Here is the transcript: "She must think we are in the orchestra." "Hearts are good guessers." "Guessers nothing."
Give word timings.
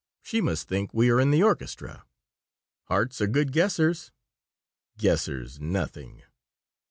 "She 0.23 0.41
must 0.41 0.67
think 0.67 0.91
we 0.95 1.11
are 1.11 1.19
in 1.19 1.29
the 1.29 1.43
orchestra." 1.43 2.05
"Hearts 2.85 3.21
are 3.21 3.27
good 3.27 3.51
guessers." 3.51 4.11
"Guessers 4.97 5.59
nothing." 5.59 6.23